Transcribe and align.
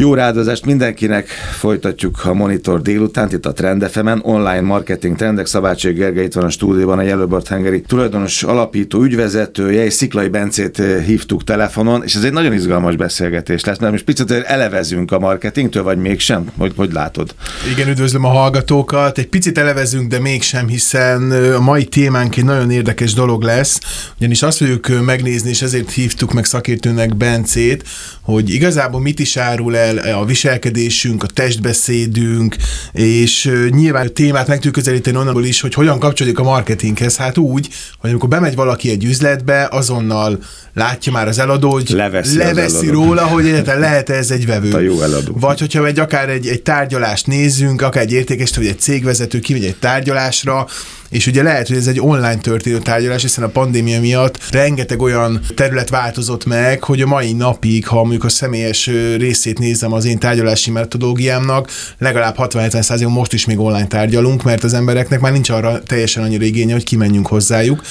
Jó 0.00 0.14
rádozást 0.14 0.64
mindenkinek, 0.64 1.28
folytatjuk 1.58 2.24
a 2.24 2.34
Monitor 2.34 2.82
délután, 2.82 3.28
itt 3.32 3.46
a 3.46 3.52
Trend 3.52 3.84
fm 3.84 4.08
online 4.22 4.60
marketing 4.60 5.16
trendek, 5.16 5.46
Szabácség 5.46 5.96
Gergely 5.96 6.24
itt 6.24 6.32
van 6.32 6.44
a 6.44 6.50
stúdióban, 6.50 6.98
a 6.98 7.02
Yellowbird 7.02 7.48
Hungary 7.48 7.80
tulajdonos 7.80 8.42
alapító, 8.42 9.02
ügyvezetője, 9.02 9.84
és 9.84 9.92
Sziklai 9.92 10.28
Bencét 10.28 10.78
eh, 10.78 11.04
hívtuk 11.04 11.44
telefonon, 11.44 12.02
és 12.04 12.14
ez 12.14 12.24
egy 12.24 12.32
nagyon 12.32 12.52
izgalmas 12.52 12.96
beszélgetés 12.96 13.64
lesz, 13.64 13.78
mert 13.78 13.92
most 13.92 14.04
picit 14.04 14.30
elevezünk 14.30 15.12
a 15.12 15.18
marketingtől, 15.18 15.82
vagy 15.82 15.98
mégsem? 15.98 16.50
Hogy, 16.58 16.72
hogy 16.76 16.92
látod? 16.92 17.34
Igen, 17.72 17.88
üdvözlöm 17.88 18.24
a 18.24 18.28
hallgatókat. 18.28 19.18
Egy 19.18 19.28
picit 19.28 19.58
elevezünk, 19.58 20.10
de 20.10 20.18
mégsem, 20.18 20.68
hiszen 20.68 21.30
a 21.30 21.60
mai 21.60 21.84
témánk 21.84 22.36
egy 22.36 22.44
nagyon 22.44 22.70
érdekes 22.70 23.12
dolog 23.12 23.42
lesz, 23.42 23.80
ugyanis 24.18 24.42
azt 24.42 24.58
fogjuk 24.58 25.04
megnézni, 25.04 25.50
és 25.50 25.62
ezért 25.62 25.90
hívtuk 25.90 26.32
meg 26.32 26.44
szakértőnek 26.44 27.16
Bencét, 27.16 27.88
hogy 28.22 28.50
igazából 28.50 29.00
mit 29.00 29.18
is 29.18 29.36
árul 29.36 29.76
el 29.76 29.87
a 29.96 30.24
viselkedésünk, 30.24 31.22
a 31.22 31.26
testbeszédünk, 31.26 32.56
és 32.92 33.50
nyilván 33.70 34.06
a 34.06 34.10
témát 34.10 34.46
meg 34.46 34.56
tudjuk 34.56 34.74
közelíteni 34.74 35.16
onnan 35.16 35.44
is, 35.44 35.60
hogy 35.60 35.74
hogyan 35.74 35.98
kapcsolódik 35.98 36.38
a 36.38 36.42
marketinghez. 36.42 37.16
Hát 37.16 37.38
úgy, 37.38 37.68
hogy 37.98 38.10
amikor 38.10 38.28
bemegy 38.28 38.54
valaki 38.54 38.90
egy 38.90 39.04
üzletbe, 39.04 39.68
azonnal 39.70 40.38
látja 40.74 41.12
már 41.12 41.28
az 41.28 41.38
eladó, 41.38 41.70
hogy 41.70 41.88
leveszi, 41.88 42.36
leveszi 42.36 42.88
róla, 42.88 43.26
hogy 43.26 43.46
egyáltalán 43.46 43.80
lehet 43.80 44.10
ez 44.10 44.30
egy 44.30 44.46
vevő. 44.46 44.72
A 44.78 44.80
jó 44.80 45.02
eladó. 45.02 45.32
Vagy 45.40 45.58
hogyha 45.58 45.86
egy 45.86 45.98
akár 45.98 46.28
egy, 46.28 46.46
egy 46.46 46.62
tárgyalást 46.62 47.26
nézzünk, 47.26 47.82
akár 47.82 48.02
egy 48.02 48.12
értékest, 48.12 48.56
vagy 48.56 48.66
egy 48.66 48.80
cégvezető 48.80 49.38
kimegy 49.38 49.64
egy 49.64 49.76
tárgyalásra, 49.76 50.66
és 51.10 51.26
ugye 51.26 51.42
lehet, 51.42 51.68
hogy 51.68 51.76
ez 51.76 51.86
egy 51.86 52.00
online 52.00 52.36
történő 52.36 52.78
tárgyalás, 52.78 53.22
hiszen 53.22 53.44
a 53.44 53.48
pandémia 53.48 54.00
miatt 54.00 54.38
rengeteg 54.50 55.02
olyan 55.02 55.40
terület 55.54 55.88
változott 55.88 56.44
meg, 56.44 56.82
hogy 56.82 57.00
a 57.02 57.06
mai 57.06 57.32
napig, 57.32 57.86
ha 57.86 58.00
mondjuk 58.00 58.24
a 58.24 58.28
személyes 58.28 58.86
részét 59.16 59.58
nézem 59.80 59.92
az 59.96 60.04
én 60.04 60.18
tárgyalási 60.18 60.70
metodológiámnak, 60.70 61.70
legalább 61.98 62.34
60-70 62.38 63.08
most 63.08 63.32
is 63.32 63.46
még 63.46 63.58
online 63.58 63.86
tárgyalunk, 63.86 64.42
mert 64.42 64.64
az 64.64 64.74
embereknek 64.74 65.20
már 65.20 65.32
nincs 65.32 65.50
arra 65.50 65.82
teljesen 65.82 66.22
annyira 66.22 66.44
igénye, 66.44 66.72
hogy 66.72 66.84
kimenjünk 66.84 67.26
hozzájuk. 67.26 67.82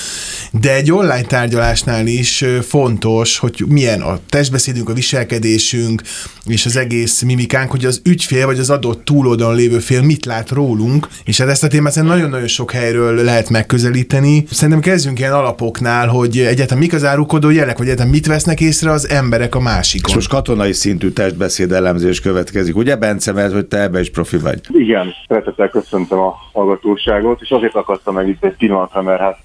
De 0.52 0.76
egy 0.76 0.92
online 0.92 1.22
tárgyalásnál 1.22 2.08
is 2.08 2.46
fontos, 2.68 3.38
hogy 3.38 3.64
milyen 3.68 4.02
a 4.02 4.20
testbeszédünk, 4.30 4.90
a 4.90 4.94
viselkedésünk 4.94 6.02
és 6.46 6.66
az 6.66 6.76
egész 6.76 7.22
mimikánk, 7.22 7.72
hogy 7.72 7.86
az 7.86 8.02
ügyfél 8.04 8.46
vagy 8.46 8.60
az 8.60 8.70
adott 8.70 9.06
túloldalon 9.06 9.56
lévő 9.56 9.80
fél 9.80 10.02
mit 10.02 10.26
lát 10.26 10.50
rólunk, 10.50 11.08
és 11.24 11.38
hát 11.38 11.48
ezt 11.48 11.64
a 11.64 11.68
témát 11.68 11.96
nagyon-nagyon 11.96 12.48
sok 12.48 12.72
helyről 12.72 13.24
lehet 13.24 13.50
megközelíteni. 13.50 14.46
Szerintem 14.52 14.80
kezdjünk 14.80 15.20
ilyen 15.20 15.34
alapoknál, 15.34 16.08
hogy 16.08 16.40
egyáltalán 16.40 16.84
mik 16.84 16.94
az 16.94 17.04
árukodó 17.04 17.50
jelek, 17.50 17.78
vagy 17.78 17.86
egyáltalán 17.86 18.12
mit 18.12 18.26
vesznek 18.26 18.62
észre 18.62 18.92
az 18.92 19.10
emberek 19.10 19.56
a 19.56 19.60
másikon. 19.60 20.10
És 20.10 20.16
most 20.16 20.30
katonai 20.30 20.74
szintű 20.74 21.10
testbeszéd 21.10 21.72
elemzés 21.78 22.22
következik, 22.22 22.76
ugye 22.76 22.96
Bence, 22.96 23.32
mert 23.32 23.54
hogy 23.54 23.66
te 23.66 23.82
ebbe 23.82 24.00
is 24.00 24.12
profi 24.12 24.38
vagy? 24.38 24.60
Igen, 24.68 25.14
szeretettel 25.28 25.70
köszöntöm 25.70 26.20
a 26.20 26.36
hallgatóságot, 26.54 27.42
és 27.42 27.50
azért 27.52 27.76
akadtam 27.76 28.14
meg 28.14 28.28
itt 28.28 28.44
egy 28.44 28.56
pillanatra, 28.58 29.02
mert 29.02 29.20
hát 29.20 29.38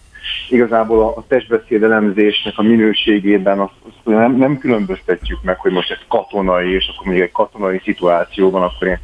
igazából 0.49 1.15
a 1.17 1.25
testbeszéd 1.29 1.83
elemzésnek 1.83 2.59
a 2.59 2.63
minőségében 2.63 3.59
azt, 3.59 3.73
azt 3.83 4.17
nem, 4.17 4.37
nem 4.37 4.59
különböztetjük 4.59 5.43
meg, 5.43 5.59
hogy 5.59 5.73
most 5.73 5.91
ez 5.91 5.99
katonai, 6.09 6.75
és 6.75 6.91
akkor 6.95 7.13
még 7.13 7.21
egy 7.21 7.33
katonai 7.33 7.81
szituációban, 7.85 8.63
akkor 8.63 8.89
én 8.89 8.99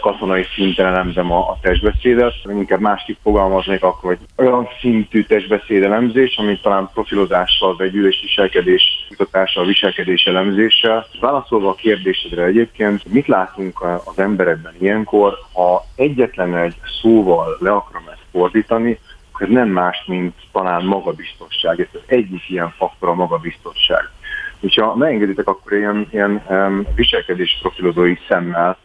katonai 0.00 0.44
szinten 0.54 0.86
elemzem 0.86 1.32
a, 1.32 1.38
a 1.38 1.58
testbeszédet, 1.60 2.34
inkább 2.48 2.80
másképp 2.80 3.16
fogalmaznék 3.22 3.82
akkor, 3.82 4.16
hogy 4.16 4.46
olyan 4.46 4.68
szintű 4.80 5.24
testbeszéd 5.24 5.82
elemzés, 5.82 6.36
amit 6.36 6.62
talán 6.62 6.90
profilozással, 6.94 7.76
vagy 7.76 7.90
gyűlés 7.90 8.20
viselkedés 8.20 9.06
kutatással, 9.08 9.64
viselkedés 9.64 10.24
elemzéssel. 10.24 11.06
Válaszolva 11.20 11.68
a 11.68 11.74
kérdésedre 11.74 12.44
egyébként, 12.44 13.12
mit 13.12 13.26
látunk 13.26 13.82
az 14.04 14.18
emberekben 14.18 14.74
ilyenkor, 14.78 15.38
ha 15.52 15.84
egyetlen 15.96 16.56
egy 16.56 16.74
szóval 17.02 17.56
le 17.60 17.70
akarom 17.70 18.08
ezt 18.08 18.24
fordítani, 18.32 18.98
ez 19.38 19.48
nem 19.48 19.68
más, 19.68 20.04
mint 20.06 20.34
talán 20.52 20.84
magabiztosság. 20.84 21.80
Ez 21.80 21.86
az 21.92 22.00
egyik 22.06 22.48
ilyen 22.48 22.70
faktor 22.70 23.08
a 23.08 23.14
magabiztosság. 23.14 24.10
És 24.60 24.74
ha 24.74 24.96
megengeditek, 24.96 25.48
akkor 25.48 25.72
ilyen, 25.72 26.08
ilyen 26.10 26.44
um, 26.48 26.86
viselkedés 26.94 27.58
profilozói 27.60 28.14
szemmel 28.28 28.76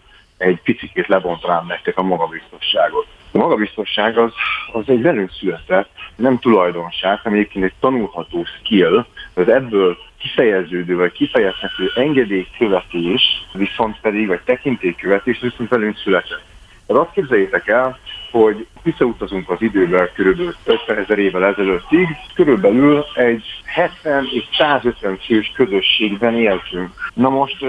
egy 0.41 0.61
picit 0.63 1.07
lebontanám 1.07 1.65
nektek 1.67 1.97
a 1.97 2.03
magabiztosságot. 2.03 3.05
A 3.31 3.37
magabiztosság 3.37 4.17
az, 4.17 4.31
az 4.71 4.83
egy 4.87 5.01
velünk 5.01 5.31
született, 5.31 5.89
nem 6.15 6.39
tulajdonság, 6.39 7.19
hanem 7.19 7.37
egyébként 7.37 7.65
egy 7.65 7.73
tanulható 7.79 8.43
skill, 8.43 9.05
az 9.33 9.47
ebből 9.47 9.97
kifejeződő 10.17 10.95
vagy 10.95 11.11
kifejezhető 11.11 11.91
engedélykövetés, 11.95 13.47
viszont 13.53 13.99
pedig, 14.01 14.27
vagy 14.27 14.41
tekintélykövetés 14.45 15.39
viszont 15.39 15.69
velünk 15.69 15.97
született. 15.97 16.43
Tehát 16.87 17.05
azt 17.05 17.13
képzeljétek 17.13 17.67
el, 17.67 17.99
hogy 18.31 18.67
visszautazunk 18.83 19.49
az 19.49 19.61
időben 19.61 20.09
körülbelül 20.13 20.55
50 20.63 20.97
ezer 20.97 21.19
évvel 21.19 21.45
ezelőttig, 21.45 22.07
körülbelül 22.33 23.05
egy 23.13 23.43
70 23.65 24.27
és 24.31 24.43
150 24.57 25.17
fős 25.17 25.51
közösségben 25.55 26.35
éltünk. 26.35 26.89
Na 27.13 27.29
most 27.29 27.65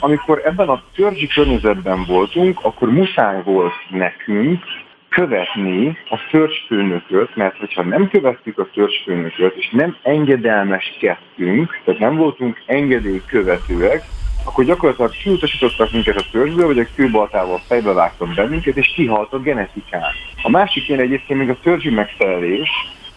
amikor 0.00 0.42
ebben 0.44 0.68
a 0.68 0.82
törzsi 0.94 1.26
környezetben 1.26 2.04
voltunk, 2.04 2.58
akkor 2.62 2.92
muszáj 2.92 3.42
volt 3.42 3.72
nekünk 3.90 4.64
követni 5.08 5.98
a 6.10 6.18
törzsfőnököt, 6.30 7.36
mert 7.36 7.56
hogyha 7.56 7.82
nem 7.82 8.08
követtük 8.08 8.58
a 8.58 8.68
törzsfőnököt, 8.74 9.56
és 9.56 9.68
nem 9.70 9.96
engedelmeskedtünk, 10.02 11.80
tehát 11.84 12.00
nem 12.00 12.16
voltunk 12.16 12.62
engedélykövetőek, 12.66 14.02
akkor 14.44 14.64
gyakorlatilag 14.64 15.10
kiutasítottak 15.10 15.92
minket 15.92 16.16
a 16.16 16.28
törzsből, 16.30 16.66
vagy 16.66 16.78
a 16.78 16.86
kőbaltával 16.94 17.60
fejbe 17.66 17.92
vágtak 17.92 18.34
bennünket, 18.34 18.76
és 18.76 18.92
kihalt 18.94 19.32
a 19.32 19.38
genetikán. 19.38 20.02
A 20.42 20.50
másik 20.50 20.88
ilyen 20.88 21.00
egyébként 21.00 21.38
még 21.38 21.48
a 21.48 21.58
törzsi 21.62 21.90
megfelelés, 21.90 22.68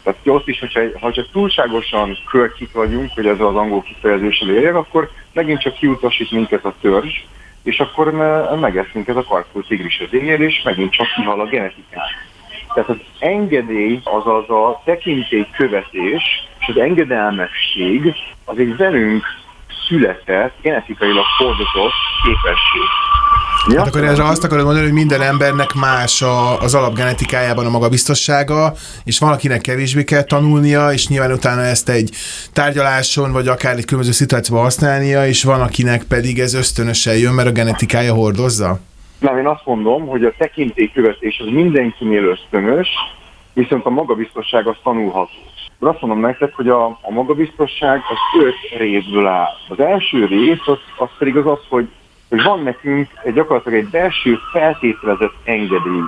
tehát 0.03 0.19
ott 0.25 0.47
is, 0.47 0.59
hogyha, 0.59 0.81
ha 0.99 1.11
csak 1.11 1.31
túlságosan 1.31 2.17
költjük 2.29 2.71
vagyunk, 2.71 3.11
hogy 3.15 3.27
ez 3.27 3.39
az 3.39 3.55
angol 3.55 3.81
kifejezéssel 3.81 4.49
érjek, 4.49 4.75
akkor 4.75 5.09
megint 5.33 5.61
csak 5.61 5.73
kiutasít 5.73 6.31
minket 6.31 6.65
a 6.65 6.73
törzs, 6.81 7.23
és 7.63 7.79
akkor 7.79 8.11
megesz 8.59 8.91
minket 8.93 9.15
a 9.15 9.23
karkó 9.23 9.61
tigris 9.61 9.99
az 9.99 10.13
éjjel, 10.13 10.41
és 10.41 10.61
megint 10.63 10.91
csak 10.91 11.07
kihal 11.15 11.39
a 11.39 11.45
genetikán. 11.45 12.03
Tehát 12.73 12.89
az 12.89 12.97
engedély, 13.19 13.99
azaz 14.03 14.49
a 14.49 14.81
tekintély 14.85 15.47
követés 15.57 16.23
és 16.59 16.67
az 16.67 16.77
engedelmesség 16.77 18.15
az 18.45 18.57
egy 18.57 18.75
velünk 18.75 19.25
született, 19.87 20.53
genetikailag 20.61 21.25
fordított 21.37 21.93
képesség. 22.23 23.00
Ja? 23.67 23.77
Hát 23.77 23.87
akkor 23.87 24.03
ezzel 24.03 24.25
azt 24.25 24.43
akarod 24.43 24.65
mondani, 24.65 24.85
hogy 24.85 24.95
minden 24.95 25.21
embernek 25.21 25.73
más 25.73 26.21
a, 26.21 26.59
az 26.59 26.75
alapgenetikájában 26.75 27.65
a 27.65 27.69
magabiztossága, 27.69 28.73
és 29.03 29.19
valakinek 29.19 29.61
kevésbé 29.61 30.03
kell 30.03 30.23
tanulnia, 30.23 30.91
és 30.91 31.07
nyilván 31.07 31.31
utána 31.31 31.61
ezt 31.61 31.89
egy 31.89 32.09
tárgyaláson, 32.53 33.31
vagy 33.31 33.47
akár 33.47 33.77
egy 33.77 33.85
különböző 33.85 34.11
szituációban 34.11 34.63
használnia, 34.63 35.27
és 35.27 35.43
van, 35.43 35.61
akinek 35.61 36.03
pedig 36.03 36.39
ez 36.39 36.53
ösztönösen 36.53 37.17
jön, 37.17 37.33
mert 37.33 37.47
a 37.47 37.51
genetikája 37.51 38.13
hordozza? 38.13 38.79
Nem, 39.19 39.37
én 39.37 39.47
azt 39.47 39.65
mondom, 39.65 40.07
hogy 40.07 40.23
a 40.23 40.33
tekintélykövetés 40.37 41.39
az 41.39 41.51
mindenkinél 41.51 42.23
ösztönös, 42.23 42.87
viszont 43.53 43.85
a 43.85 43.89
magabiztosság 43.89 44.67
az 44.67 44.75
tanulható. 44.83 45.29
Azt 45.79 46.01
mondom 46.01 46.19
nektek, 46.19 46.55
hogy 46.55 46.67
a, 46.67 46.85
a 46.85 47.11
magabiztosság 47.11 47.97
az 47.97 48.41
öt 48.43 48.79
részből 48.79 49.27
áll. 49.27 49.53
Az 49.69 49.79
első 49.79 50.25
rész 50.25 50.65
az, 50.67 50.77
az 50.97 51.09
pedig 51.17 51.35
az 51.35 51.45
az, 51.45 51.59
hogy 51.69 51.87
hogy 52.31 52.43
van 52.43 52.63
nekünk 52.63 53.07
gyakorlatilag 53.33 53.79
egy 53.79 53.89
belső 53.89 54.37
feltételezett 54.51 55.33
engedély. 55.43 56.01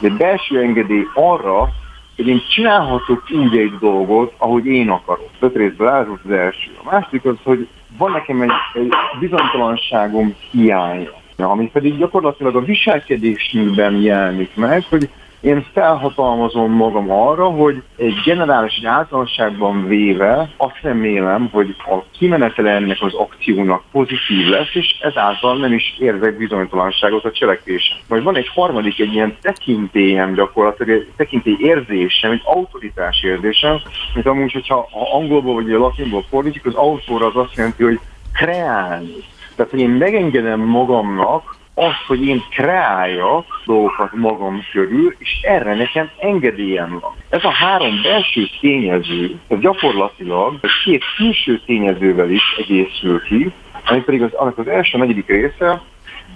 Egy 0.00 0.12
belső 0.12 0.60
engedély 0.60 1.06
arra, 1.14 1.68
hogy 2.16 2.28
én 2.28 2.42
csinálhatok 2.48 3.22
úgy 3.30 3.56
egy 3.56 3.78
dolgot, 3.80 4.32
ahogy 4.36 4.66
én 4.66 4.88
akarok. 4.88 5.28
Öt 5.38 5.56
részből 5.56 5.88
áll 5.88 6.06
az 6.24 6.30
első. 6.30 6.70
A 6.84 6.90
másik 6.90 7.24
az, 7.24 7.36
hogy 7.42 7.68
van 7.98 8.10
nekem 8.10 8.40
egy, 8.40 8.50
egy 8.74 8.92
bizonytalanságom 9.20 10.34
hiánya, 10.50 11.10
ami 11.36 11.70
pedig 11.70 11.98
gyakorlatilag 11.98 12.56
a 12.56 12.64
viselkedésünkben 12.64 13.96
jelenik 13.96 14.54
meg, 14.54 14.84
hogy 14.88 15.08
én 15.40 15.66
felhatalmazom 15.72 16.72
magam 16.72 17.10
arra, 17.10 17.44
hogy 17.44 17.82
egy 17.96 18.14
generális, 18.24 18.76
egy 18.76 18.86
általánosságban 18.86 19.86
véve 19.86 20.50
azt 20.56 20.78
remélem, 20.82 21.48
hogy 21.52 21.76
a 21.78 22.04
kimenetele 22.18 22.70
ennek 22.70 22.96
az 23.00 23.14
akciónak 23.14 23.82
pozitív 23.92 24.46
lesz, 24.46 24.74
és 24.74 24.98
ezáltal 25.00 25.56
nem 25.58 25.72
is 25.72 25.96
érzek 25.98 26.36
bizonytalanságot 26.36 27.24
a 27.24 27.32
cselekvésen. 27.32 27.96
Majd 28.08 28.22
van 28.22 28.36
egy 28.36 28.48
harmadik, 28.48 29.00
egy 29.00 29.12
ilyen 29.14 29.36
tekintélyem 29.40 30.34
gyakorlatilag, 30.34 31.06
tekintély 31.16 31.56
érzésem, 31.58 32.30
egy 32.30 32.42
autoritás 32.44 33.22
érzésem, 33.22 33.80
mint 34.14 34.26
amúgy, 34.26 34.52
hogyha 34.52 34.88
angolból 35.12 35.54
vagy 35.54 35.66
latinból 35.66 36.24
fordítjuk, 36.28 36.66
az 36.66 36.74
autóra 36.74 37.26
az 37.26 37.36
azt 37.36 37.54
jelenti, 37.54 37.82
hogy 37.82 38.00
kreálni. 38.32 39.14
Tehát, 39.56 39.70
hogy 39.70 39.80
én 39.80 39.90
megengedem 39.90 40.60
magamnak, 40.60 41.58
azt, 41.80 42.04
hogy 42.06 42.26
én 42.26 42.42
kreáljak 42.50 43.62
dolgokat 43.64 44.12
magam 44.12 44.64
körül, 44.72 45.14
és 45.18 45.40
erre 45.42 45.74
nekem 45.74 46.10
engedélyem 46.18 46.98
van. 47.00 47.12
Ez 47.28 47.44
a 47.44 47.50
három 47.50 48.00
belső 48.02 48.46
tényező, 48.60 49.38
ez 49.48 49.58
gyakorlatilag 49.58 50.60
két 50.84 51.04
külső 51.16 51.60
tényezővel 51.66 52.30
is 52.30 52.42
egészül 52.58 53.22
ki, 53.22 53.52
ami 53.86 54.00
pedig 54.00 54.22
az, 54.22 54.32
annak 54.32 54.58
az 54.58 54.68
első 54.68 54.98
negyedik 54.98 55.26
része, 55.26 55.82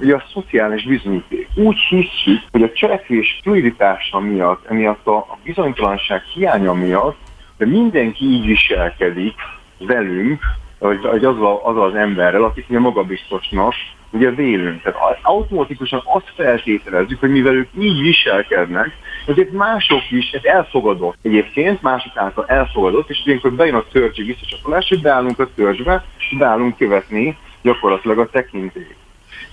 ugye 0.01 0.15
a 0.15 0.25
szociális 0.33 0.85
bizonyíték. 0.85 1.49
Úgy 1.55 1.79
hiszük, 1.79 2.43
hogy 2.51 2.63
a 2.63 2.73
cselekvés 2.73 3.41
fluiditása 3.43 4.19
miatt, 4.19 4.67
emiatt 4.67 5.07
a, 5.07 5.17
a 5.17 5.39
bizonytalanság 5.45 6.23
hiánya 6.23 6.73
miatt, 6.73 7.17
de 7.57 7.67
mindenki 7.67 8.25
így 8.25 8.47
viselkedik 8.47 9.35
velünk, 9.79 10.41
vagy, 10.79 11.01
vagy 11.01 11.25
az, 11.25 11.41
a, 11.41 11.67
az 11.67 11.77
az 11.77 11.95
emberrel, 11.95 12.45
akit 12.45 12.69
mi 12.69 12.77
magabiztosnak 12.77 13.75
ugye 14.15 14.31
vélünk. 14.31 14.83
Tehát 14.83 15.19
automatikusan 15.23 16.03
azt 16.05 16.33
feltételezzük, 16.37 17.21
hogy 17.21 17.31
mivel 17.31 17.55
ők 17.55 17.69
így 17.79 18.01
viselkednek, 18.01 18.97
ezért 19.27 19.53
mások 19.53 20.11
is, 20.11 20.31
ez 20.31 20.45
elfogadott 20.45 21.17
egyébként, 21.23 21.83
mások 21.83 22.17
által 22.17 22.45
elfogadott, 22.47 23.11
és 23.11 23.23
ilyenkor 23.25 23.53
bejön 23.53 23.75
a 23.75 23.85
törzsi 23.93 24.23
visszacsatolás, 24.23 24.89
hogy 24.89 25.01
beállunk 25.01 25.39
a 25.39 25.49
törzsbe, 25.55 26.05
és 26.19 26.37
beállunk 26.39 26.77
követni 26.77 27.37
gyakorlatilag 27.63 28.19
a 28.19 28.31
tekintélyt. 28.31 28.97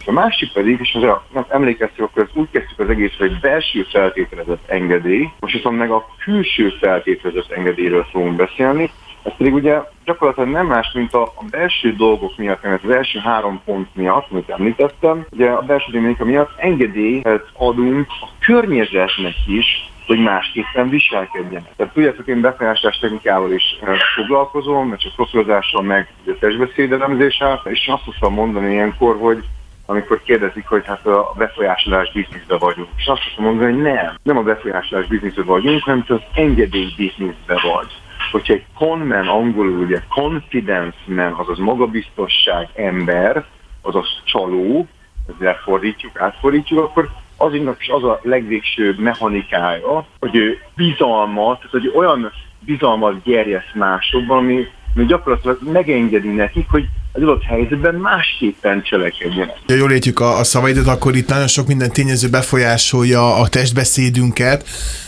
A 0.05 0.11
másik 0.11 0.51
pedig, 0.53 0.79
és 0.79 0.97
az 1.33 1.43
emlékeztük, 1.47 2.05
akkor 2.05 2.29
úgy 2.33 2.49
kezdtük 2.51 2.79
az 2.79 2.89
egész, 2.89 3.17
hogy 3.17 3.39
belső 3.39 3.83
feltételezett 3.83 4.69
engedély, 4.69 5.29
most 5.39 5.53
viszont 5.53 5.77
meg 5.77 5.91
a 5.91 6.05
külső 6.23 6.69
feltételezett 6.69 7.51
engedélyről 7.51 8.03
fogunk 8.11 8.35
beszélni, 8.35 8.91
ez 9.23 9.33
pedig 9.37 9.53
ugye 9.53 9.81
gyakorlatilag 10.05 10.49
nem 10.49 10.67
más, 10.67 10.91
mint 10.93 11.13
a, 11.13 11.21
a 11.21 11.43
belső 11.49 11.93
dolgok 11.93 12.37
miatt, 12.37 12.63
mert 12.63 12.83
az 12.83 12.89
első 12.89 13.19
három 13.19 13.61
pont 13.65 13.95
miatt, 13.95 14.27
amit 14.31 14.49
említettem, 14.49 15.25
ugye 15.31 15.49
a 15.49 15.61
belső 15.61 15.91
dinamika 15.91 16.25
miatt 16.25 16.51
engedélyt 16.57 17.27
adunk 17.53 18.07
a 18.21 18.27
környezetnek 18.39 19.35
is, 19.47 19.89
hogy 20.05 20.19
másképpen 20.19 20.89
viselkedjenek. 20.89 21.73
Tehát 21.75 21.93
tudjátok, 21.93 22.27
én 22.27 22.41
befolyásolás 22.41 22.99
technikával 22.99 23.51
is 23.51 23.63
eh, 23.81 23.97
foglalkozom, 24.15 24.87
mert 24.87 25.01
csak 25.01 25.15
profilozással, 25.15 25.81
meg 25.81 26.13
a 26.25 26.31
testbeszédelemzéssel, 26.39 27.61
és 27.63 27.87
azt 27.87 28.03
szoktam 28.03 28.33
mondani 28.33 28.73
ilyenkor, 28.73 29.17
hogy 29.19 29.43
amikor 29.85 30.21
kérdezik, 30.23 30.67
hogy 30.67 30.85
hát 30.85 31.05
a 31.05 31.33
befolyásolás 31.37 32.11
bizniszbe 32.11 32.57
vagyunk. 32.57 32.89
És 32.97 33.05
azt 33.05 33.21
szoktam 33.21 33.45
mondani, 33.45 33.71
hogy 33.71 33.81
nem, 33.81 34.17
nem 34.23 34.37
a 34.37 34.41
befolyásolás 34.41 35.07
bizniszbe 35.07 35.43
vagyunk, 35.43 35.83
hanem 35.83 36.03
az 36.07 36.21
engedély 36.33 36.93
bizniszbe 36.97 37.59
vagy 37.73 38.00
hogyha 38.31 38.53
egy 38.53 38.65
conman 38.77 39.27
angolul 39.27 39.79
ugye 39.79 40.01
confidence 40.09 40.97
man, 41.05 41.33
azaz 41.33 41.57
magabiztosság 41.57 42.69
ember, 42.75 43.45
azaz 43.81 44.07
csaló, 44.23 44.87
ezzel 45.35 45.59
fordítjuk, 45.63 46.19
átfordítjuk, 46.19 46.79
akkor 46.79 47.09
azoknak 47.37 47.81
is 47.81 47.89
az 47.89 48.03
a 48.03 48.19
legvégső 48.23 48.95
mechanikája, 48.97 50.05
hogy 50.19 50.35
ő 50.35 50.61
bizalmat, 50.75 51.57
tehát 51.57 51.71
hogy 51.71 51.91
olyan 51.95 52.31
bizalmat 52.59 53.23
gerjesz 53.23 53.73
másokban, 53.73 54.37
ami, 54.37 54.67
ami 54.95 55.05
gyakorlatilag 55.05 55.57
megengedi 55.71 56.27
nekik, 56.27 56.69
hogy 56.69 56.87
az 57.11 57.21
adott 57.21 57.43
helyzetben 57.43 57.95
másképpen 57.95 58.83
cselekedjenek. 58.83 59.57
Ha 59.67 59.73
jól 59.73 59.91
értjük 59.91 60.19
a, 60.19 60.37
a 60.39 60.43
szavaidat, 60.43 60.87
akkor 60.87 61.15
itt 61.15 61.27
nagyon 61.27 61.47
sok 61.47 61.67
minden 61.67 61.91
tényező 61.91 62.29
befolyásolja 62.29 63.35
a 63.35 63.47
testbeszédünket, 63.47 64.65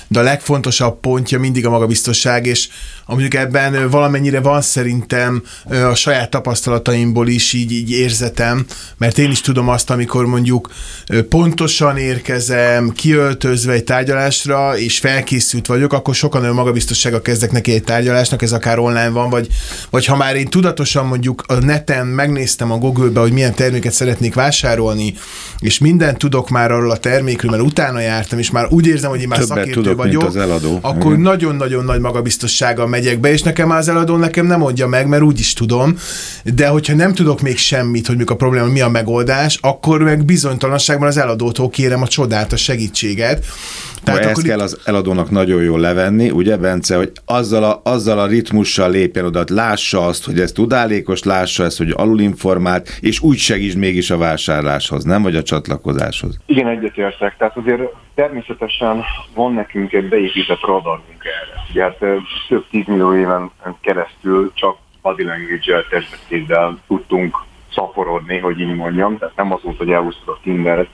de 0.07 0.19
a 0.19 0.23
legfontosabb 0.23 0.99
pontja 0.99 1.39
mindig 1.39 1.65
a 1.65 1.69
magabiztosság, 1.69 2.45
és 2.45 2.69
mondjuk 3.05 3.33
ebben 3.33 3.89
valamennyire 3.89 4.41
van 4.41 4.61
szerintem 4.61 5.43
a 5.91 5.95
saját 5.95 6.29
tapasztalataimból 6.29 7.27
is 7.27 7.53
így, 7.53 7.71
így 7.71 7.91
érzetem, 7.91 8.65
mert 8.97 9.17
én 9.17 9.31
is 9.31 9.41
tudom 9.41 9.69
azt, 9.69 9.89
amikor 9.89 10.25
mondjuk 10.25 10.69
pontosan 11.29 11.97
érkezem, 11.97 12.89
kiöltözve 12.89 13.73
egy 13.73 13.83
tárgyalásra, 13.83 14.77
és 14.77 14.99
felkészült 14.99 15.67
vagyok, 15.67 15.93
akkor 15.93 16.15
sokan 16.15 16.41
olyan 16.41 16.55
magabiztossága 16.55 17.21
kezdek 17.21 17.51
neki 17.51 17.73
egy 17.73 17.83
tárgyalásnak, 17.83 18.41
ez 18.41 18.51
akár 18.51 18.79
online 18.79 19.09
van, 19.09 19.29
vagy, 19.29 19.47
vagy 19.89 20.05
ha 20.05 20.15
már 20.15 20.35
én 20.35 20.47
tudatosan 20.47 21.05
mondjuk 21.05 21.43
a 21.47 21.53
neten 21.93 22.07
megnéztem 22.07 22.71
a 22.71 22.77
Google-be, 22.77 23.19
hogy 23.19 23.31
milyen 23.31 23.53
terméket 23.53 23.91
szeretnék 23.91 24.33
vásárolni, 24.33 25.13
és 25.59 25.79
mindent 25.79 26.17
tudok 26.17 26.49
már 26.49 26.71
arról 26.71 26.91
a 26.91 26.97
termékről, 26.97 27.51
mert 27.51 27.63
utána 27.63 27.99
jártam, 27.99 28.39
és 28.39 28.51
már 28.51 28.67
úgy 28.69 28.87
érzem, 28.87 29.09
hogy 29.09 29.21
én 29.21 29.27
már 29.27 29.39
Többet 29.39 29.57
szakértő 29.57 29.81
tudok, 29.81 29.97
vagyok, 29.97 30.23
az 30.23 30.35
eladó. 30.35 30.79
akkor 30.81 31.17
nagyon-nagyon 31.17 31.85
nagy 31.85 31.99
magabiztossággal 31.99 32.87
megyek 32.87 33.19
be, 33.19 33.31
és 33.31 33.41
nekem 33.41 33.69
az 33.69 33.87
eladó 33.87 34.15
nekem 34.15 34.45
nem 34.45 34.59
mondja 34.59 34.87
meg, 34.87 35.07
mert 35.07 35.23
úgy 35.23 35.39
is 35.39 35.53
tudom, 35.53 35.97
de 36.43 36.67
hogyha 36.67 36.95
nem 36.95 37.13
tudok 37.13 37.41
még 37.41 37.57
semmit, 37.57 38.07
hogy 38.07 38.21
a 38.25 38.35
probléma, 38.35 38.65
mi 38.65 38.81
a 38.81 38.89
megoldás, 38.89 39.57
akkor 39.61 40.01
meg 40.01 40.25
bizonytalanságban 40.25 41.07
az 41.07 41.17
eladótól 41.17 41.69
kérem 41.69 42.01
a 42.01 42.07
csodát, 42.07 42.53
a 42.53 42.57
segítséget. 42.57 43.45
Tehát 44.03 44.19
ezt 44.19 44.31
akkor 44.31 44.43
kell 44.43 44.57
itt... 44.57 44.63
az 44.63 44.81
eladónak 44.85 45.29
nagyon 45.29 45.63
jól 45.63 45.79
levenni, 45.79 46.29
ugye 46.29 46.57
Bence, 46.57 46.95
hogy 46.95 47.11
azzal 47.25 47.63
a, 47.63 47.81
azzal 47.83 48.19
a 48.19 48.27
ritmussal 48.27 48.89
lépjen 48.89 49.25
oda, 49.25 49.43
lássa 49.47 50.05
azt, 50.05 50.25
hogy 50.25 50.39
ez 50.39 50.51
tudálékos, 50.51 51.23
lássa 51.23 51.63
ezt, 51.63 51.77
hogy 51.77 51.93
alulinformált, 51.95 52.97
és 53.01 53.21
úgy 53.21 53.37
segíts 53.37 53.75
mégis 53.75 54.09
a 54.11 54.17
vásárláshoz, 54.17 55.03
nem 55.03 55.21
vagy 55.21 55.35
a 55.35 55.43
csatlakozáshoz. 55.43 56.37
Igen, 56.45 56.67
egyetértek. 56.67 57.37
Tehát 57.37 57.57
azért 57.57 57.81
természetesen 58.15 59.03
van 59.35 59.53
nekünk 59.53 59.93
egy 59.93 60.09
beépített 60.09 60.61
radarunk 60.61 61.23
erre. 61.23 61.65
Ugye 61.69 61.83
hát 61.83 61.97
több 62.47 62.65
tízmillió 62.69 63.15
éven 63.15 63.51
keresztül 63.81 64.51
csak 64.53 64.77
body 65.01 65.23
language-el, 65.23 65.85
testbeszéddel 65.89 66.77
tudtunk 66.87 67.37
szaporodni, 67.75 68.37
hogy 68.37 68.59
így 68.59 68.75
mondjam. 68.75 69.17
Tehát 69.17 69.35
nem 69.35 69.53
az 69.53 69.59
volt, 69.63 69.77
hogy 69.77 69.91
elhúztad 69.91 70.27
a 70.27 70.39
Tinderet 70.43 70.89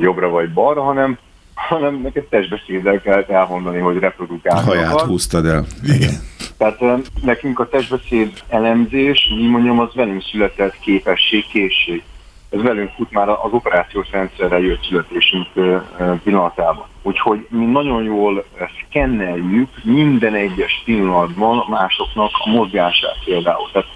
jobbra 0.00 0.28
vagy 0.28 0.52
balra, 0.52 0.82
hanem 0.82 1.18
hanem 1.54 2.00
neked 2.02 2.24
testbeszéddel 2.24 3.00
kellett 3.00 3.28
elmondani, 3.28 3.78
hogy 3.78 3.98
reprodukálni 3.98 4.66
Haját 4.66 5.00
húztad 5.00 5.46
el. 5.46 5.64
Igen. 5.82 6.14
Tehát 6.56 7.10
nekünk 7.22 7.58
a 7.58 7.68
testbeszéd 7.68 8.32
elemzés, 8.48 9.32
mi 9.36 9.46
mondjam, 9.46 9.78
az 9.78 9.94
velünk 9.94 10.22
született 10.22 10.78
képesség, 10.78 11.46
készség. 11.46 12.02
Ez 12.50 12.62
velünk 12.62 12.90
fut 12.96 13.10
már 13.10 13.28
az 13.28 13.50
operációs 13.50 14.10
rendszerre 14.10 14.58
jött 14.58 14.84
születésünk 14.84 15.46
pillanatában. 16.22 16.86
Úgyhogy 17.02 17.46
mi 17.50 17.64
nagyon 17.64 18.02
jól 18.02 18.44
szkenneljük 18.86 19.68
minden 19.82 20.34
egyes 20.34 20.82
pillanatban 20.84 21.64
másoknak 21.68 22.30
a 22.32 22.48
mozgását 22.48 23.16
például. 23.24 23.68
Tehát 23.72 23.88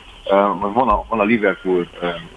van 0.72 0.88
a, 0.88 1.04
van 1.08 1.20
a 1.20 1.24
Liverpool 1.24 1.88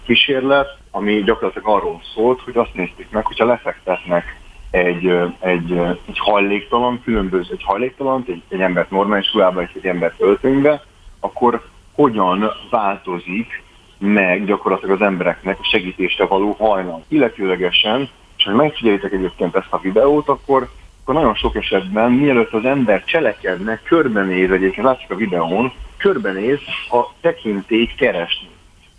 kísérlet, 0.05 0.77
ami 0.91 1.23
gyakorlatilag 1.23 1.67
arról 1.67 2.01
szólt, 2.13 2.41
hogy 2.41 2.57
azt 2.57 2.73
nézték 2.73 3.07
meg, 3.09 3.25
hogyha 3.25 3.45
lefektetnek 3.45 4.38
egy, 4.71 5.11
egy, 5.39 5.71
egy 6.07 6.17
hajléktalan, 6.17 7.01
különböző 7.03 7.53
egy 7.53 7.63
hajléktalan, 7.63 8.23
egy, 8.27 8.41
egy 8.49 8.61
embert 8.61 8.91
normális 8.91 9.33
ruhában 9.33 9.63
és 9.63 9.71
egy 9.75 9.85
embert 9.85 10.21
öltönybe, 10.21 10.83
akkor 11.19 11.61
hogyan 11.93 12.51
változik 12.69 13.63
meg 13.97 14.45
gyakorlatilag 14.45 14.95
az 14.95 15.07
embereknek 15.07 15.59
a 15.59 15.67
segítésre 15.71 16.25
való 16.25 16.51
hajnal. 16.51 17.03
Illetőlegesen, 17.07 18.09
és 18.37 18.43
ha 18.43 18.51
megfigyelitek 18.51 19.11
egyébként 19.11 19.55
ezt 19.55 19.67
a 19.73 19.79
videót, 19.79 20.27
akkor, 20.27 20.69
akkor 21.01 21.13
nagyon 21.13 21.35
sok 21.35 21.55
esetben, 21.55 22.11
mielőtt 22.11 22.53
az 22.53 22.65
ember 22.65 23.03
cselekedne, 23.03 23.81
körbenéz, 23.83 24.51
egyébként 24.51 24.85
látszik 24.85 25.11
a 25.11 25.15
videón, 25.15 25.71
körbenéz 25.97 26.59
a 26.89 27.05
tekintélyt 27.21 27.95
keresni 27.95 28.49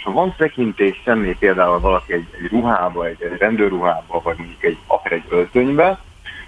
ha 0.02 0.12
van 0.12 0.34
tekintés 0.36 1.00
szemlé 1.04 1.36
például 1.38 1.80
valaki 1.80 2.12
egy, 2.12 2.26
egy 2.38 2.48
ruhába, 2.50 3.06
egy, 3.06 3.22
egy 3.22 3.38
rendőrruhába, 3.38 4.20
vagy 4.22 4.36
mondjuk 4.36 4.64
egy, 4.64 4.76
akár 4.86 5.12
egy 5.12 5.24
öltönybe, 5.28 6.00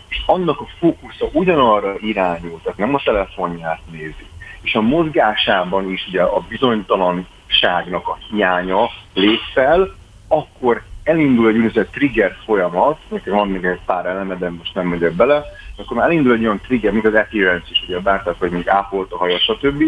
és 0.08 0.22
annak 0.26 0.60
a 0.60 0.66
fókusza 0.78 1.28
ugyanarra 1.32 1.94
irányul, 2.00 2.60
tehát 2.62 2.78
nem 2.78 2.94
a 2.94 3.00
telefonját 3.04 3.80
nézi, 3.90 4.26
és 4.62 4.74
a 4.74 4.80
mozgásában 4.80 5.90
is 5.90 6.06
ugye 6.08 6.22
a 6.22 6.44
bizonytalanságnak 6.48 8.08
a 8.08 8.18
hiánya 8.30 8.90
lép 9.14 9.40
fel, 9.52 9.94
akkor 10.28 10.82
elindul 11.02 11.48
egy 11.48 11.54
úgynevezett 11.54 11.92
trigger 11.92 12.36
folyamat, 12.44 12.98
nekem 13.08 13.34
van 13.34 13.48
még 13.48 13.64
egy 13.64 13.80
pár 13.86 14.06
eleme, 14.06 14.34
de 14.34 14.50
most 14.50 14.74
nem 14.74 14.86
megyek 14.86 15.12
bele, 15.12 15.44
akkor 15.76 15.96
már 15.96 16.06
elindul 16.06 16.32
egy 16.32 16.44
olyan 16.44 16.60
trigger, 16.60 16.92
mint 16.92 17.04
az 17.04 17.14
appearance 17.14 17.66
is, 17.70 17.84
ugye 17.86 17.98
bártát, 17.98 18.38
vagy 18.38 18.50
még 18.50 18.68
ápolt 18.68 19.12
a 19.12 19.16
haja, 19.16 19.38
stb. 19.38 19.82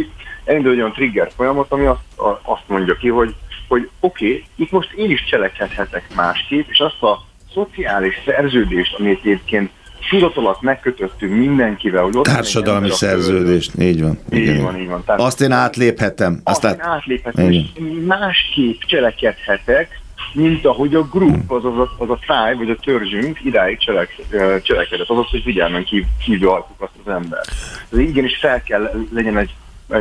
Elindul 0.44 0.72
egy 0.72 0.78
olyan 0.78 0.92
trigger 0.92 1.30
folyamat, 1.36 1.72
ami 1.72 1.84
azt, 1.84 2.00
azt 2.42 2.68
mondja 2.68 2.94
ki, 2.94 3.08
hogy 3.08 3.34
hogy 3.68 3.88
oké, 4.00 4.26
okay, 4.26 4.44
itt 4.56 4.70
most 4.70 4.92
én 4.92 5.10
is 5.10 5.24
cselekedhetek 5.24 6.14
másképp, 6.14 6.68
és 6.70 6.78
azt 6.78 7.02
a 7.02 7.24
szociális 7.54 8.14
szerződést, 8.24 8.94
amit 8.98 9.18
egyébként 9.18 9.70
tudat 10.08 10.36
alatt 10.36 10.60
megkötöttünk 10.60 11.34
mindenkivel, 11.34 12.02
hogy 12.02 12.16
ott 12.16 12.24
Társadalmi 12.24 12.90
szerződést, 12.90 13.72
így 13.80 14.02
van. 14.02 14.18
Így 14.32 14.60
van, 14.60 14.80
így 14.80 14.88
van. 14.88 15.04
Tehát 15.04 15.20
azt 15.20 15.40
én 15.40 15.52
átléphetem. 15.52 16.40
Azt, 16.44 16.64
azt 16.64 16.74
én 16.74 16.80
átléphetem, 16.80 17.50
és 17.50 17.66
másképp 18.06 18.80
cselekedhetek, 18.80 20.00
mint 20.32 20.64
ahogy 20.64 20.94
a 20.94 21.02
group, 21.02 21.50
az, 21.50 21.64
az, 21.64 21.88
az 21.98 22.10
a 22.10 22.18
tribe, 22.20 22.54
vagy 22.56 22.70
a 22.70 22.76
törzsünk 22.76 23.44
idáig 23.44 23.78
cselek, 23.78 24.16
cselekedett. 24.62 25.08
Az 25.08 25.18
az, 25.18 25.30
hogy 25.30 25.42
figyelmen 25.42 25.86
kívül 26.24 26.48
alkuk 26.48 26.80
azt 26.80 26.92
az 27.04 27.12
ember. 27.12 27.40
Ez 27.92 27.98
igenis 27.98 28.36
fel 28.36 28.62
kell 28.62 29.06
legyen 29.12 29.38
egy 29.38 29.54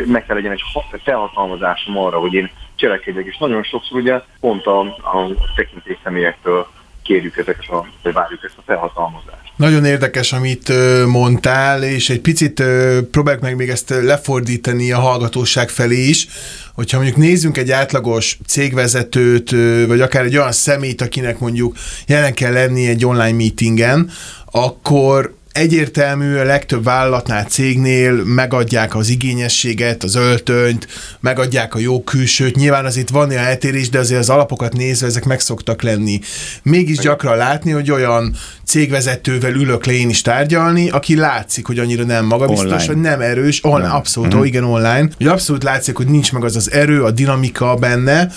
meg 0.05 0.25
kell 0.25 0.35
legyen 0.35 0.51
egy 0.51 0.61
felhatalmazásom 1.03 1.97
arra, 1.97 2.19
hogy 2.19 2.33
én 2.33 2.49
cselekedjek, 2.75 3.25
és 3.25 3.37
nagyon 3.37 3.63
sokszor 3.63 3.99
ugye 3.99 4.21
pont 4.39 4.65
a, 4.65 4.79
a 4.79 5.27
tekintély 5.55 5.97
személyektől 6.03 6.67
kérjük 7.03 7.37
ezeket 7.37 7.69
a, 7.69 7.87
vagy 8.03 8.13
várjuk 8.13 8.43
ezt 8.43 8.57
a 8.57 8.61
felhatalmazást. 8.65 9.51
Nagyon 9.55 9.85
érdekes, 9.85 10.33
amit 10.33 10.71
mondtál, 11.05 11.83
és 11.83 12.09
egy 12.09 12.21
picit 12.21 12.63
próbáljuk 13.11 13.43
meg 13.43 13.55
még 13.55 13.69
ezt 13.69 13.89
lefordítani 13.89 14.91
a 14.91 14.99
hallgatóság 14.99 15.69
felé 15.69 16.07
is, 16.07 16.27
hogyha 16.75 16.97
mondjuk 16.97 17.17
nézzünk 17.17 17.57
egy 17.57 17.71
átlagos 17.71 18.37
cégvezetőt, 18.47 19.51
vagy 19.87 20.01
akár 20.01 20.23
egy 20.23 20.37
olyan 20.37 20.51
szemét, 20.51 21.01
akinek 21.01 21.39
mondjuk 21.39 21.75
jelen 22.07 22.33
kell 22.33 22.53
lenni 22.53 22.87
egy 22.87 23.05
online 23.05 23.31
meetingen, 23.31 24.09
akkor 24.51 25.35
egyértelmű, 25.53 26.35
a 26.35 26.43
legtöbb 26.43 26.83
vállalatnál, 26.83 27.43
cégnél 27.43 28.13
megadják 28.23 28.95
az 28.95 29.09
igényességet, 29.09 30.03
az 30.03 30.15
öltönyt, 30.15 30.87
megadják 31.19 31.75
a 31.75 31.79
jó 31.79 32.03
külsőt. 32.03 32.55
Nyilván 32.55 32.85
az 32.85 32.97
itt 32.97 33.09
van 33.09 33.31
ilyen 33.31 33.43
eltérés, 33.43 33.89
de 33.89 33.99
azért 33.99 34.19
az 34.19 34.29
alapokat 34.29 34.73
nézve 34.73 35.07
ezek 35.07 35.25
meg 35.25 35.39
szoktak 35.39 35.81
lenni. 35.81 36.19
Mégis 36.63 36.97
gyakran 36.97 37.37
látni, 37.37 37.71
hogy 37.71 37.91
olyan 37.91 38.35
cégvezetővel 38.65 39.53
ülök 39.53 39.85
le 39.85 39.93
én 39.93 40.09
is 40.09 40.21
tárgyalni, 40.21 40.89
aki 40.89 41.15
látszik, 41.15 41.65
hogy 41.65 41.79
annyira 41.79 42.03
nem 42.03 42.25
magabiztos, 42.25 42.65
online. 42.65 42.85
vagy 42.87 42.97
nem 42.97 43.21
erős. 43.21 43.59
On, 43.63 43.81
nem. 43.81 43.91
Abszolút, 43.91 44.33
uh-huh. 44.33 44.47
igen, 44.47 44.63
online. 44.63 45.09
Hogy 45.17 45.27
abszolút 45.27 45.63
látszik, 45.63 45.95
hogy 45.95 46.07
nincs 46.07 46.33
meg 46.33 46.43
az 46.43 46.55
az 46.55 46.71
erő, 46.71 47.03
a 47.03 47.11
dinamika 47.11 47.75
benne, 47.75 48.31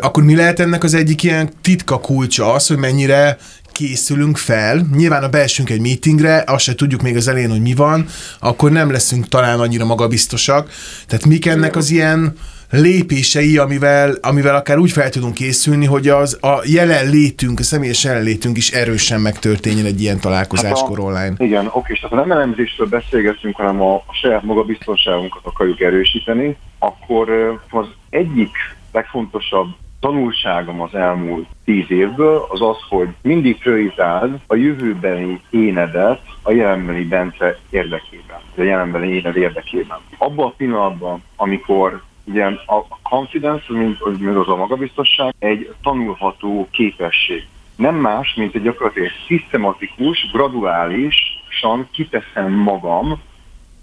akkor 0.00 0.22
mi 0.22 0.36
lehet 0.36 0.60
ennek 0.60 0.84
az 0.84 0.94
egyik 0.94 1.22
ilyen 1.22 1.50
titka 1.62 2.00
kulcsa 2.00 2.52
az, 2.52 2.66
hogy 2.66 2.76
mennyire 2.76 3.38
készülünk 3.80 4.36
fel, 4.36 4.86
nyilván 4.96 5.22
a 5.22 5.28
beesünk 5.28 5.70
egy 5.70 5.80
meetingre, 5.80 6.44
azt 6.46 6.64
se 6.64 6.74
tudjuk 6.74 7.02
még 7.02 7.16
az 7.16 7.28
elején, 7.28 7.50
hogy 7.50 7.60
mi 7.60 7.74
van, 7.74 8.06
akkor 8.40 8.70
nem 8.70 8.90
leszünk 8.90 9.28
talán 9.28 9.60
annyira 9.60 9.84
magabiztosak. 9.84 10.70
Tehát 11.06 11.26
mik 11.26 11.46
ennek 11.46 11.76
az 11.76 11.90
ilyen 11.90 12.32
lépései, 12.70 13.58
amivel, 13.58 14.14
amivel 14.22 14.54
akár 14.54 14.78
úgy 14.78 14.90
fel 14.90 15.08
tudunk 15.08 15.34
készülni, 15.34 15.86
hogy 15.86 16.08
az 16.08 16.38
a 16.42 16.62
jelenlétünk, 16.64 17.58
a 17.58 17.62
személyes 17.62 18.04
jelenlétünk 18.04 18.56
is 18.56 18.70
erősen 18.70 19.20
megtörténjen 19.20 19.86
egy 19.86 20.00
ilyen 20.00 20.20
találkozáskor 20.20 20.96
hát 20.98 21.06
online. 21.06 21.34
Igen, 21.36 21.68
oké, 21.72 21.92
és 21.92 22.06
ha 22.08 22.16
nem 22.16 22.30
elemzésről 22.32 22.88
beszélgetünk, 22.88 23.56
hanem 23.56 23.82
a, 23.82 23.94
a 23.94 24.14
saját 24.22 24.42
magabiztonságunkat 24.42 25.42
akarjuk 25.44 25.80
erősíteni, 25.80 26.56
akkor 26.78 27.58
az 27.70 27.86
egyik 28.10 28.50
legfontosabb 28.92 29.68
tanulságom 30.00 30.80
az 30.80 30.94
elmúlt 30.94 31.46
tíz 31.64 31.90
évből 31.90 32.46
az 32.48 32.60
az, 32.62 32.76
hogy 32.88 33.08
mindig 33.22 33.58
priorizáld 33.58 34.40
a 34.46 34.54
jövőbeni 34.54 35.40
énedet 35.50 36.20
a 36.42 36.52
jelenbeli 36.52 37.04
Bence 37.04 37.58
érdekében, 37.70 38.40
a 38.56 38.62
jelenbeli 38.62 39.14
éned 39.14 39.36
érdekében. 39.36 39.98
Abban 40.18 40.46
a 40.46 40.54
pillanatban, 40.56 41.22
amikor 41.36 42.02
ugye 42.24 42.44
a 42.46 42.98
confidence, 43.02 43.72
mint, 43.72 44.18
mint 44.18 44.36
az 44.36 44.48
a 44.48 44.56
magabiztosság, 44.56 45.34
egy 45.38 45.74
tanulható 45.82 46.68
képesség. 46.70 47.46
Nem 47.76 47.94
más, 47.94 48.34
mint 48.34 48.54
egy 48.54 48.62
gyakorlatilag 48.62 49.10
szisztematikus, 49.26 50.30
graduálisan 50.32 51.88
kiteszem 51.90 52.52
magam 52.52 53.20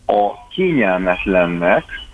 a 0.05 0.47
kényelmetlennek, 0.49 2.06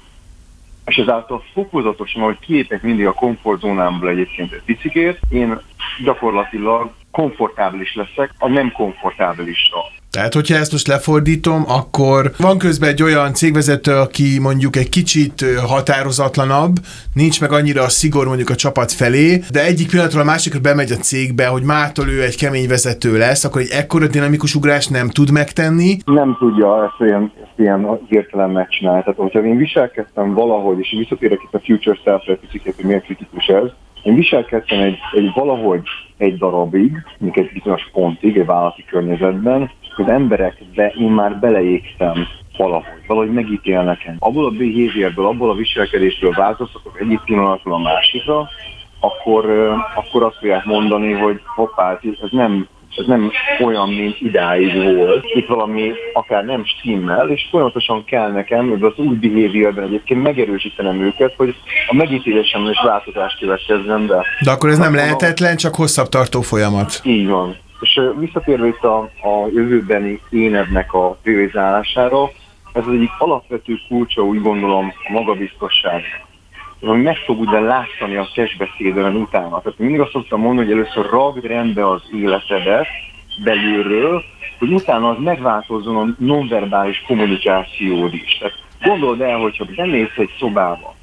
és 0.85 0.95
ezáltal 0.95 1.43
fokozatosan, 1.53 2.21
ahogy 2.21 2.39
kiépek 2.39 2.81
mindig 2.81 3.07
a 3.07 3.11
komfortzónámból 3.11 4.09
egyébként 4.09 4.51
egy 4.51 4.63
picikét, 4.65 5.19
én 5.29 5.59
gyakorlatilag 6.03 6.91
komfortábilis 7.11 7.95
leszek 7.95 8.33
a 8.37 8.47
nem 8.47 8.71
komfortábilisra. 8.71 9.77
Tehát, 10.11 10.33
hogyha 10.33 10.55
ezt 10.55 10.71
most 10.71 10.87
lefordítom, 10.87 11.63
akkor 11.67 12.31
van 12.37 12.57
közben 12.57 12.89
egy 12.89 13.03
olyan 13.03 13.33
cégvezető, 13.33 13.91
aki 13.91 14.39
mondjuk 14.39 14.75
egy 14.75 14.89
kicsit 14.89 15.45
határozatlanabb, 15.67 16.75
nincs 17.13 17.41
meg 17.41 17.51
annyira 17.51 17.83
a 17.83 17.89
szigor 17.89 18.27
mondjuk 18.27 18.49
a 18.49 18.55
csapat 18.55 18.91
felé, 18.91 19.43
de 19.51 19.63
egyik 19.63 19.89
pillanatról 19.89 20.21
a 20.21 20.25
másikra 20.25 20.59
bemegy 20.59 20.91
a 20.91 20.95
cégbe, 20.95 21.47
hogy 21.47 21.63
mától 21.63 22.07
ő 22.07 22.23
egy 22.23 22.37
kemény 22.37 22.67
vezető 22.67 23.17
lesz, 23.17 23.43
akkor 23.43 23.61
egy 23.61 23.71
ekkora 23.71 24.07
dinamikus 24.07 24.55
ugrás 24.55 24.87
nem 24.87 25.09
tud 25.09 25.31
megtenni. 25.31 25.97
Nem 26.05 26.35
tudja 26.39 26.83
ezt 26.83 27.11
ezt 27.11 27.42
ilyen 27.57 28.00
hirtelen 28.10 28.50
megcsinálni. 28.50 29.00
Tehát, 29.00 29.19
hogyha 29.19 29.43
én 29.43 29.57
viselkedtem 29.57 30.33
valahogy, 30.33 30.79
és 30.79 30.95
visszatérek 30.98 31.39
itt 31.43 31.53
a 31.53 31.60
Future 31.60 32.00
Self-re, 32.03 32.38
hogy 32.75 32.86
miért 32.86 33.03
kritikus 33.03 33.48
ez, 33.48 33.69
én 34.03 34.15
viselkedtem 34.15 34.79
egy, 34.79 34.98
egy 35.12 35.31
valahogy 35.33 35.81
egy 36.17 36.38
darabig, 36.38 37.03
még 37.17 37.38
egy 37.38 37.51
bizonyos 37.53 37.89
pontig, 37.91 38.38
egy 38.38 38.45
vállalati 38.45 38.86
környezetben, 38.86 39.72
az 39.98 40.07
emberekbe 40.07 40.93
én 40.98 41.10
már 41.10 41.39
beleégtem 41.39 42.27
valahogy, 42.57 43.05
valahogy 43.07 43.31
megítélnek 43.31 44.00
engem. 44.05 44.17
Abból 44.19 44.45
a 44.45 44.50
behaviourből, 44.50 45.25
abból 45.25 45.50
a 45.50 45.55
viselkedésből 45.55 46.31
változtatok 46.31 47.00
egyik 47.00 47.19
pillanatról 47.25 47.74
a 47.74 47.77
másikra, 47.77 48.50
akkor, 49.00 49.45
akkor 49.95 50.24
azt 50.24 50.38
fogják 50.38 50.65
mondani, 50.65 51.12
hogy 51.12 51.41
hoppá, 51.55 52.00
ez 52.22 52.31
nem 52.31 52.67
ez 52.97 53.05
nem 53.05 53.31
olyan, 53.63 53.89
mint 53.89 54.21
idáig 54.21 54.95
volt. 54.95 55.25
Itt 55.33 55.47
valami 55.47 55.91
akár 56.13 56.45
nem 56.45 56.65
stimmel, 56.65 57.29
és 57.29 57.47
folyamatosan 57.50 58.05
kell 58.05 58.31
nekem, 58.31 58.69
hogy 58.69 58.83
az 58.83 58.97
új 58.97 59.15
behaviorben 59.15 59.83
egyébként 59.83 60.23
megerősítenem 60.23 61.01
őket, 61.01 61.33
hogy 61.38 61.55
a 61.88 61.95
megítélésemben 61.95 62.71
is 62.71 62.81
változást 62.83 63.39
következzen 63.39 64.07
be. 64.07 64.25
De 64.43 64.51
akkor 64.51 64.69
ez 64.69 64.77
nem 64.77 64.95
lehetetlen, 64.95 65.55
csak 65.55 65.75
hosszabb 65.75 66.09
tartó 66.09 66.41
folyamat. 66.41 67.00
Így 67.03 67.27
van. 67.27 67.55
És 67.79 68.00
visszatérve 68.19 68.67
itt 68.67 68.83
a, 68.83 68.97
a 69.01 69.47
jövőbeni 69.53 70.19
énednek 70.29 70.93
a 70.93 71.17
priorizálására, 71.23 72.29
ez 72.73 72.83
az 72.88 72.93
egyik 72.93 73.12
alapvető 73.17 73.79
kulcsa, 73.88 74.21
úgy 74.21 74.41
gondolom, 74.41 74.93
a 75.07 75.12
magabiztosság. 75.12 76.03
Hogy 76.85 77.01
meg 77.01 77.17
fog 77.17 77.39
ugye 77.39 77.59
látszani 77.59 78.15
a 78.15 78.27
testbeszédben 78.33 79.15
utána. 79.15 79.61
Tehát 79.61 79.79
mindig 79.79 79.99
azt 79.99 80.11
szoktam 80.11 80.39
mondani, 80.39 80.67
hogy 80.67 80.77
először 80.77 81.09
ragd 81.09 81.45
rendbe 81.45 81.89
az 81.89 82.01
életedet 82.13 82.87
belülről, 83.43 84.23
hogy 84.59 84.73
utána 84.73 85.09
az 85.09 85.17
megváltozzon 85.19 85.95
a 85.95 86.15
nonverbális 86.17 87.03
kommunikációd 87.07 88.13
is. 88.13 88.37
Tehát 88.37 88.57
gondold 88.83 89.21
el, 89.21 89.37
hogyha 89.37 89.65
bemész 89.75 90.17
egy 90.17 90.35
szobába, 90.39 90.95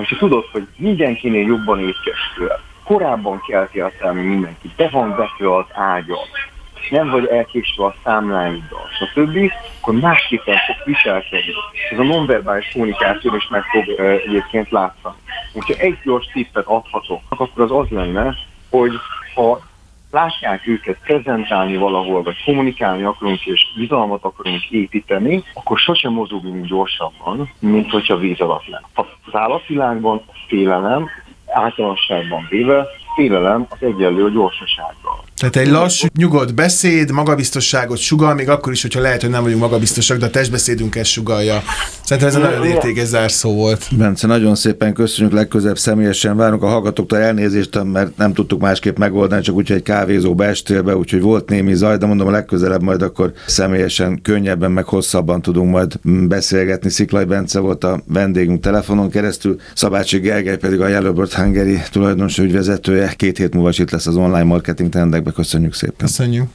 és 0.00 0.16
tudod, 0.18 0.44
hogy 0.52 0.66
mindenkinél 0.76 1.46
jobban 1.46 1.78
étkeztél, 1.78 2.60
korábban 2.84 3.42
keltél 3.46 3.92
fel, 3.98 4.12
mint 4.12 4.28
mindenki, 4.28 4.70
be 4.76 4.88
van 4.88 5.16
vetve 5.16 5.56
az 5.56 5.66
ágyat, 5.72 6.28
nem 6.90 7.10
vagy 7.10 7.26
elkésve 7.26 7.84
a 7.84 7.94
számláiddal, 8.04 8.88
stb., 8.98 9.52
akkor 9.80 9.94
másképpen 9.94 10.56
fog 10.66 10.76
viselkedni. 10.84 11.52
Ez 11.90 11.98
a 11.98 12.02
nonverbális 12.02 12.70
kommunikáció 12.72 13.34
is 13.34 13.48
meg 13.48 13.62
fog 13.62 13.88
e, 13.98 14.02
egyébként 14.02 14.70
látszani. 14.70 15.14
Úgyhogy 15.52 15.76
egy 15.78 15.98
gyors 16.04 16.26
tippet 16.32 16.66
adhatok, 16.66 17.20
akkor 17.28 17.62
az 17.62 17.70
az 17.70 17.88
lenne, 17.88 18.34
hogy 18.70 18.92
ha 19.34 19.60
látják 20.10 20.66
őket 20.66 20.98
prezentálni 21.04 21.76
valahol, 21.76 22.22
vagy 22.22 22.44
kommunikálni 22.44 23.02
akarunk, 23.02 23.46
és 23.46 23.66
bizalmat 23.76 24.24
akarunk 24.24 24.70
építeni, 24.70 25.42
akkor 25.54 25.78
sosem 25.78 26.12
mozogunk 26.12 26.66
gyorsabban, 26.66 27.50
mint 27.58 27.90
hogyha 27.90 28.16
víz 28.16 28.40
alatt 28.40 28.66
lenne. 28.66 28.86
Az 28.94 29.34
állatvilágban 29.34 30.22
a 30.26 30.32
félelem 30.46 31.08
általánosságban 31.46 32.46
véve 32.50 32.86
félelem 33.14 33.66
az 33.68 33.82
egyenlő 33.82 34.24
a 34.24 34.28
gyorsasággal. 34.28 35.24
Tehát 35.40 35.56
egy 35.56 35.68
lassú, 35.68 36.06
nyugodt 36.18 36.54
beszéd, 36.54 37.10
magabiztosságot 37.10 37.98
sugal, 37.98 38.34
még 38.34 38.48
akkor 38.48 38.72
is, 38.72 38.82
hogyha 38.82 39.00
lehet, 39.00 39.20
hogy 39.20 39.30
nem 39.30 39.42
vagyunk 39.42 39.60
magabiztosak, 39.60 40.18
de 40.18 40.26
a 40.26 40.30
testbeszédünk 40.30 40.96
ezt 40.96 41.10
sugalja. 41.10 41.62
Szerintem 42.04 42.28
ez 42.28 42.34
egy 42.34 42.42
nagyon 42.42 42.66
értékes 42.66 43.06
zárszó 43.06 43.54
volt. 43.54 43.86
Bence, 43.96 44.26
nagyon 44.26 44.54
szépen 44.54 44.92
köszönjük, 44.92 45.34
legközelebb 45.34 45.78
személyesen 45.78 46.36
várunk 46.36 46.62
a 46.62 46.66
hallgatóktól 46.66 47.18
elnézést, 47.18 47.84
mert 47.84 48.16
nem 48.16 48.32
tudtuk 48.32 48.60
másképp 48.60 48.98
megoldani, 48.98 49.42
csak 49.42 49.54
úgy, 49.54 49.68
hogy 49.68 49.76
egy 49.76 49.82
kávézóba 49.82 50.44
estél 50.44 50.82
be, 50.82 50.96
úgyhogy 50.96 51.20
volt 51.20 51.48
némi 51.48 51.74
zaj, 51.74 51.96
de 51.96 52.06
mondom, 52.06 52.26
a 52.26 52.30
legközelebb 52.30 52.82
majd 52.82 53.02
akkor 53.02 53.32
személyesen, 53.46 54.22
könnyebben, 54.22 54.70
meg 54.70 54.84
hosszabban 54.84 55.42
tudunk 55.42 55.70
majd 55.70 55.98
beszélgetni. 56.28 56.90
Sziklaj 56.90 57.24
Bence 57.24 57.58
volt 57.58 57.84
a 57.84 58.02
vendégünk 58.06 58.60
telefonon 58.60 59.10
keresztül, 59.10 59.56
Szabácsi 59.74 60.18
Gergely 60.18 60.56
pedig 60.56 60.80
a 60.80 60.88
Yellowbird 60.88 61.32
Hungary 61.32 61.78
tulajdonos 61.90 62.38
ügyvezetője. 62.38 63.12
Két 63.16 63.38
hét 63.38 63.54
múlva 63.54 63.70
itt 63.72 63.90
lesz 63.90 64.06
az 64.06 64.16
online 64.16 64.42
marketing 64.44 64.88
trendekben. 64.88 65.29
Köszönjük 65.32 65.74
szépen. 65.74 65.96
Köszönjük. 65.96 66.48